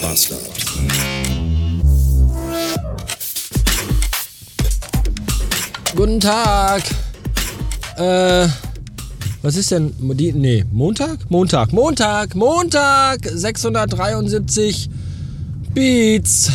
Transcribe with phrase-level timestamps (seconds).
[0.00, 0.40] Bastard.
[5.94, 6.82] Guten Tag.
[7.96, 8.48] Äh,
[9.42, 9.92] was ist denn?
[10.16, 11.30] Die, nee, Montag?
[11.30, 13.18] Montag, Montag, Montag!
[13.30, 14.88] 673
[15.74, 16.50] Beats.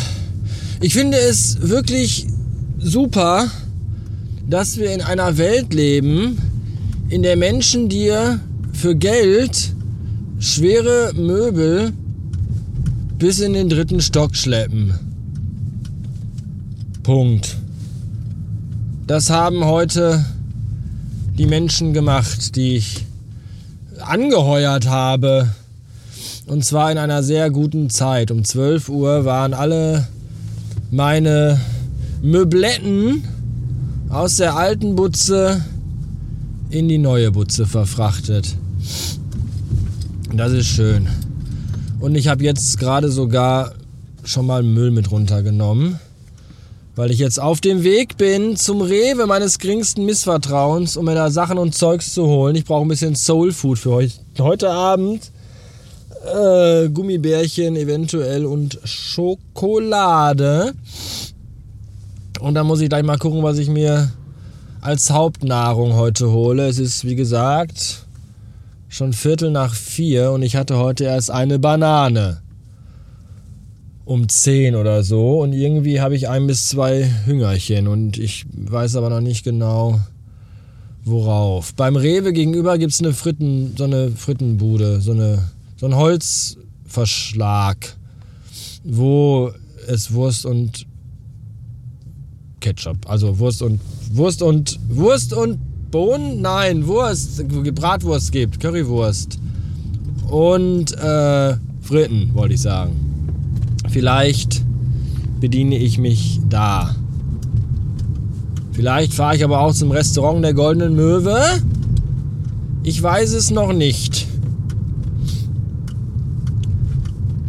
[0.80, 2.26] Ich finde es wirklich
[2.78, 3.48] super,
[4.48, 6.38] dass wir in einer Welt leben,
[7.08, 8.40] in der Menschen dir
[8.72, 9.72] für Geld
[10.38, 11.92] schwere Möbel
[13.18, 14.94] bis in den dritten Stock schleppen.
[17.02, 17.56] Punkt.
[19.06, 20.24] Das haben heute
[21.38, 23.06] die Menschen gemacht, die ich
[24.00, 25.50] angeheuert habe.
[26.46, 28.30] Und zwar in einer sehr guten Zeit.
[28.30, 30.06] Um 12 Uhr waren alle
[30.90, 31.60] meine
[32.22, 33.24] Möbletten
[34.08, 35.64] aus der alten Butze
[36.70, 38.56] in die neue Butze verfrachtet.
[40.32, 41.08] Das ist schön.
[42.06, 43.72] Und ich habe jetzt gerade sogar
[44.22, 45.98] schon mal Müll mit runtergenommen
[46.96, 51.30] weil ich jetzt auf dem Weg bin zum Rewe meines geringsten Missvertrauens, um mir da
[51.30, 52.56] Sachen und Zeugs zu holen.
[52.56, 54.18] Ich brauche ein bisschen Soul Food für euch.
[54.38, 55.30] Heute Abend
[56.34, 60.72] äh, Gummibärchen eventuell und Schokolade.
[62.40, 64.10] Und dann muss ich gleich mal gucken, was ich mir
[64.80, 66.66] als Hauptnahrung heute hole.
[66.66, 68.05] Es ist, wie gesagt,
[68.88, 72.40] schon Viertel nach vier und ich hatte heute erst eine Banane
[74.04, 78.96] um 10 oder so und irgendwie habe ich ein bis zwei Hüngerchen und ich weiß
[78.96, 80.00] aber noch nicht genau
[81.04, 81.74] worauf.
[81.74, 87.96] Beim Rewe gegenüber gibt es eine Fritten, so eine Frittenbude, so, eine, so ein Holzverschlag,
[88.84, 89.50] wo
[89.88, 90.86] es Wurst und
[92.60, 93.80] Ketchup, also Wurst und
[94.12, 95.58] Wurst und Wurst und
[95.90, 99.38] Bohnen, nein, Wurst, Bratwurst gibt, Currywurst
[100.28, 102.92] und äh, Fritten, wollte ich sagen.
[103.90, 104.64] Vielleicht
[105.40, 106.94] bediene ich mich da.
[108.72, 111.40] Vielleicht fahre ich aber auch zum Restaurant der Goldenen Möwe.
[112.82, 114.26] Ich weiß es noch nicht.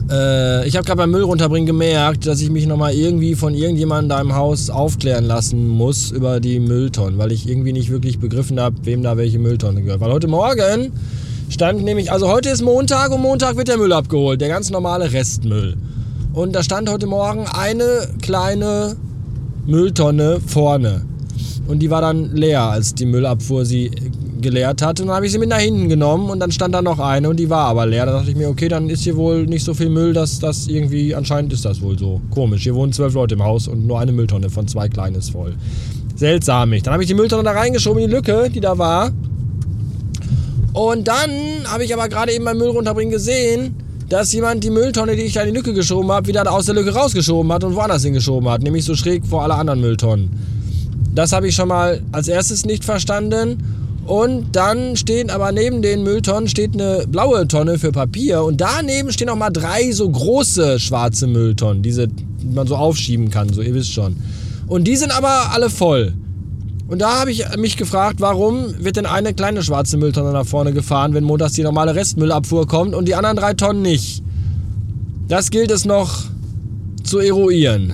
[0.10, 4.10] Äh, ich habe gerade beim Müll runterbringen gemerkt, dass ich mich nochmal irgendwie von irgendjemandem
[4.10, 8.60] da im Haus aufklären lassen muss über die Mülltonnen, weil ich irgendwie nicht wirklich begriffen
[8.60, 10.00] habe, wem da welche Mülltonne gehört.
[10.00, 10.94] Weil heute Morgen
[11.50, 15.12] stand nämlich, also heute ist Montag und Montag wird der Müll abgeholt, der ganz normale
[15.12, 15.76] Restmüll.
[16.34, 18.96] Und da stand heute Morgen eine kleine
[19.66, 21.02] Mülltonne vorne.
[21.68, 23.92] Und die war dann leer, als die Müllabfuhr sie
[24.42, 25.00] geleert hat.
[25.00, 27.30] Und dann habe ich sie mit nach hinten genommen und dann stand da noch eine
[27.30, 28.06] und die war aber leer.
[28.06, 30.68] Da dachte ich mir, okay, dann ist hier wohl nicht so viel Müll, dass das
[30.68, 32.22] irgendwie, anscheinend ist das wohl so.
[32.32, 32.64] Komisch.
[32.64, 35.56] Hier wohnen zwölf Leute im Haus und nur eine Mülltonne von zwei kleinen ist voll.
[36.16, 36.84] Seltsamig.
[36.84, 39.12] Dann habe ich die Mülltonne da reingeschoben in die Lücke, die da war.
[40.74, 41.32] Und dann
[41.66, 43.76] habe ich aber gerade eben beim Müll runterbringen gesehen,
[44.10, 46.76] dass jemand die Mülltonne, die ich da in die Lücke geschoben habe, wieder aus der
[46.76, 50.30] Lücke rausgeschoben hat und woanders hingeschoben hat, nämlich so schräg vor alle anderen Mülltonnen.
[51.14, 53.58] Das habe ich schon mal als erstes nicht verstanden.
[54.08, 59.12] Und dann stehen aber neben den Mülltonnen steht eine blaue Tonne für Papier und daneben
[59.12, 63.62] stehen auch mal drei so große schwarze Mülltonnen, diese die man so aufschieben kann, so
[63.62, 64.16] ihr wisst schon.
[64.68, 66.14] Und die sind aber alle voll.
[66.88, 70.72] Und da habe ich mich gefragt, warum wird denn eine kleine schwarze Mülltonne nach vorne
[70.72, 74.24] gefahren, wenn montags die normale Restmüllabfuhr kommt und die anderen drei Tonnen nicht?
[75.28, 76.24] Das gilt es noch
[77.04, 77.92] zu eruieren.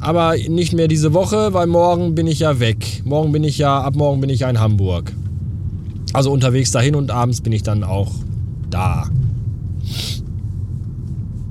[0.00, 3.02] Aber nicht mehr diese Woche, weil morgen bin ich ja weg.
[3.04, 5.12] Morgen bin ich ja, ab morgen bin ich ja in Hamburg.
[6.12, 8.10] Also unterwegs dahin und abends bin ich dann auch
[8.70, 9.08] da.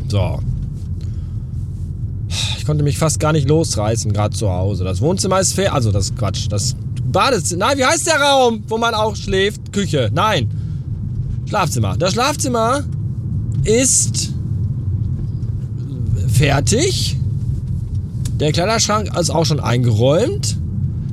[0.07, 0.39] So
[2.69, 4.83] konnte mich fast gar nicht losreißen, gerade zu Hause.
[4.83, 6.45] Das Wohnzimmer ist fair, also das ist Quatsch.
[6.51, 9.73] Das Badezimmer, nein, wie heißt der Raum, wo man auch schläft?
[9.73, 10.51] Küche, nein.
[11.47, 11.97] Schlafzimmer.
[11.97, 12.83] Das Schlafzimmer
[13.63, 14.35] ist
[16.27, 17.17] fertig.
[18.39, 20.55] Der Kleiderschrank ist auch schon eingeräumt.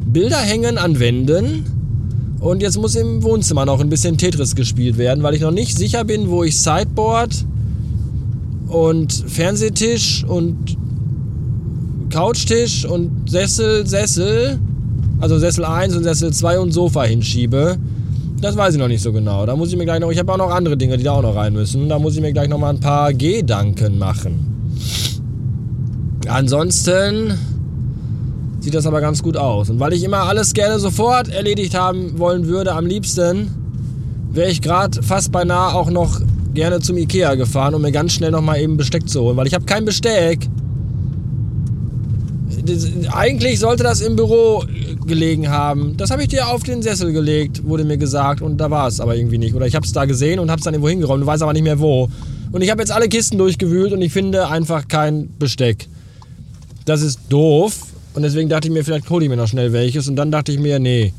[0.06, 1.64] Bilder hängen an Wänden.
[2.38, 5.76] Und jetzt muss im Wohnzimmer noch ein bisschen Tetris gespielt werden, weil ich noch nicht
[5.76, 7.44] sicher bin, wo ich Sideboard
[8.68, 10.76] und Fernsehtisch und
[12.10, 14.60] Couchtisch und Sessel, Sessel,
[15.20, 17.76] also Sessel 1 und Sessel 2 und Sofa hinschiebe.
[18.40, 19.46] Das weiß ich noch nicht so genau.
[19.46, 21.22] Da muss ich mir gleich noch, ich habe auch noch andere Dinge, die da auch
[21.22, 21.88] noch rein müssen.
[21.88, 24.55] Da muss ich mir gleich noch mal ein paar Gedanken machen.
[26.28, 27.38] Ansonsten
[28.60, 29.70] sieht das aber ganz gut aus.
[29.70, 33.50] Und weil ich immer alles gerne sofort erledigt haben wollen würde, am liebsten
[34.32, 36.20] wäre ich gerade fast beinahe auch noch
[36.54, 39.46] gerne zum Ikea gefahren, um mir ganz schnell noch mal eben Besteck zu holen, weil
[39.46, 40.48] ich habe kein Besteck
[43.12, 44.64] eigentlich sollte das im Büro
[45.06, 45.96] gelegen haben.
[45.96, 48.42] Das habe ich dir auf den Sessel gelegt, wurde mir gesagt.
[48.42, 49.54] Und da war es aber irgendwie nicht.
[49.54, 51.52] Oder ich habe es da gesehen und habe es dann irgendwo hingeräumt und weiß aber
[51.52, 52.08] nicht mehr wo.
[52.52, 55.88] Und ich habe jetzt alle Kisten durchgewühlt und ich finde einfach kein Besteck.
[56.86, 57.92] Das ist doof.
[58.14, 60.08] Und deswegen dachte ich mir, vielleicht hole ich mir noch schnell welches.
[60.08, 61.12] Und dann dachte ich mir, nee,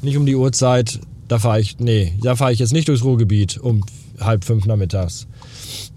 [0.00, 0.98] nicht um die Uhrzeit.
[1.28, 3.82] Da fahre ich, nee, da fahre ich jetzt nicht durchs Ruhrgebiet um
[4.20, 5.26] halb fünf nachmittags.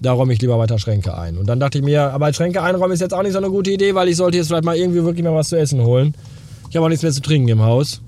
[0.02, 1.38] Da räume ich lieber weiter Schränke ein.
[1.38, 3.72] Und dann dachte ich mir, aber Schränke einräumen ist jetzt auch nicht so eine gute
[3.72, 6.14] Idee, weil ich sollte jetzt vielleicht mal irgendwie wirklich mal was zu essen holen.
[6.70, 8.02] Ich habe auch nichts mehr zu trinken im Haus.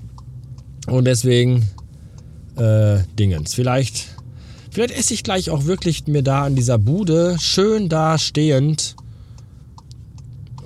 [0.88, 1.68] Und deswegen,
[2.56, 3.54] äh, Dingens.
[3.54, 4.08] Vielleicht,
[4.70, 8.96] vielleicht esse ich gleich auch wirklich mir da an dieser Bude schön da stehend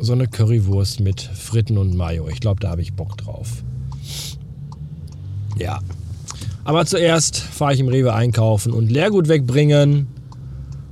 [0.00, 2.28] so eine Currywurst mit Fritten und Mayo.
[2.28, 3.64] Ich glaube, da habe ich Bock drauf.
[5.58, 5.81] Ja.
[6.64, 10.08] Aber zuerst fahre ich im Rewe einkaufen und Leergut wegbringen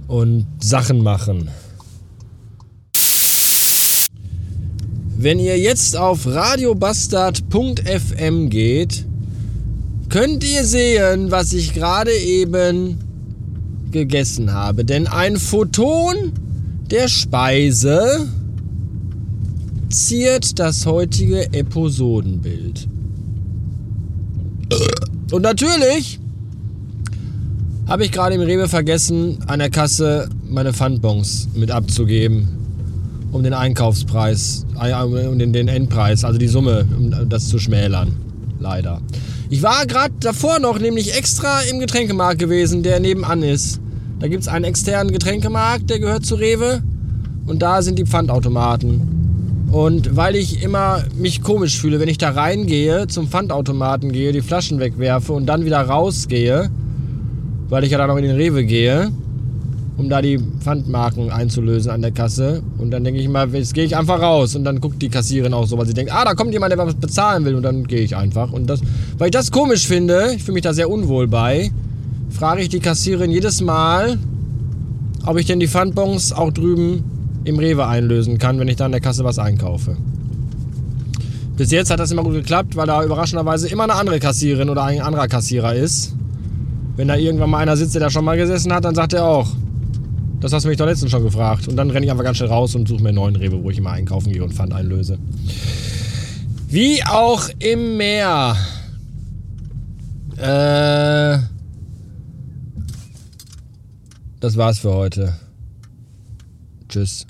[0.07, 1.51] und Sachen machen.
[5.17, 9.07] Wenn ihr jetzt auf radiobastard.fm geht,
[10.09, 12.99] könnt ihr sehen, was ich gerade eben
[13.91, 14.85] gegessen habe.
[14.85, 16.33] Denn ein Photon
[16.91, 18.29] der Speise
[19.95, 22.89] ziert das heutige Episodenbild.
[25.31, 26.19] Und natürlich
[27.87, 32.49] habe ich gerade im Rewe vergessen, an der Kasse meine Pfandbons mit abzugeben,
[33.31, 38.17] um den Einkaufspreis, äh, um den, den Endpreis, also die Summe, um das zu schmälern.
[38.59, 39.01] Leider.
[39.51, 43.81] Ich war gerade davor noch nämlich extra im Getränkemarkt gewesen, der nebenan ist.
[44.19, 46.83] Da gibt es einen externen Getränkemarkt, der gehört zu Rewe.
[47.47, 49.14] Und da sind die Pfandautomaten.
[49.75, 54.41] Und weil ich immer mich komisch fühle, wenn ich da reingehe, zum Pfandautomaten gehe, die
[54.41, 56.71] Flaschen wegwerfe und dann wieder rausgehe,
[57.69, 59.11] weil ich ja dann noch in den Rewe gehe,
[59.97, 62.63] um da die Pfandmarken einzulösen an der Kasse.
[62.79, 64.55] Und dann denke ich mal, jetzt gehe ich einfach raus.
[64.55, 66.79] Und dann guckt die Kassierin auch so, weil sie denkt, ah, da kommt jemand, der
[66.79, 67.57] was bezahlen will.
[67.57, 68.53] Und dann gehe ich einfach.
[68.53, 68.81] Und das,
[69.19, 71.73] weil ich das komisch finde, ich fühle mich da sehr unwohl bei,
[72.31, 74.21] frage ich die Kassierin jedes Mal,
[75.27, 77.03] ob ich denn die Pfandbons auch drüben
[77.45, 79.97] im Rewe einlösen kann, wenn ich da an der Kasse was einkaufe.
[81.57, 84.85] Bis jetzt hat das immer gut geklappt, weil da überraschenderweise immer eine andere Kassiererin oder
[84.85, 86.15] ein anderer Kassierer ist.
[86.97, 89.25] Wenn da irgendwann mal einer sitzt, der da schon mal gesessen hat, dann sagt er
[89.25, 89.49] auch,
[90.41, 91.69] das hast du mich doch letztens schon gefragt.
[91.69, 93.71] Und dann renne ich einfach ganz schnell raus und suche mir einen neuen Rewe, wo
[93.71, 95.19] ich immer einkaufen gehe und Pfand einlöse.
[96.69, 98.57] Wie auch im Meer.
[100.37, 101.39] Äh,
[104.41, 105.35] das war's für heute.
[106.89, 107.27] Tschüss.